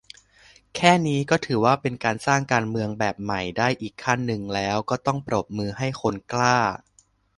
[0.75, 6.57] แค่นี้ก็ถือว่า เป็นการสร้างการเมืองแบบใหม่ได้อีกขั้นนึงแล้ว ก็ต้องปรบมือให้คนกล้า